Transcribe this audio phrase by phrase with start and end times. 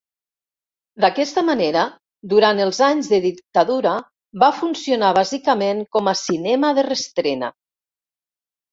[1.03, 1.83] D'aquesta manera,
[2.31, 3.93] durant els anys de dictadura
[4.47, 7.57] va funcionar bàsicament com a cinema de reestrena.